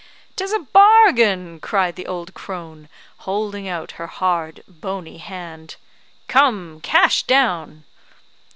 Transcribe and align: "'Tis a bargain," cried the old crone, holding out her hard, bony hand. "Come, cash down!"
"'Tis 0.35 0.51
a 0.51 0.57
bargain," 0.57 1.59
cried 1.59 1.95
the 1.95 2.07
old 2.07 2.33
crone, 2.33 2.89
holding 3.19 3.67
out 3.67 3.91
her 4.01 4.07
hard, 4.07 4.63
bony 4.67 5.19
hand. 5.19 5.75
"Come, 6.27 6.79
cash 6.81 7.21
down!" 7.21 7.83